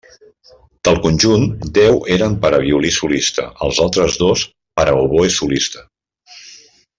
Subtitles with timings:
[0.87, 1.43] Del conjunt,
[1.75, 4.47] deu eren per a violí solista; els altres dos,
[4.81, 5.85] per a oboè solista.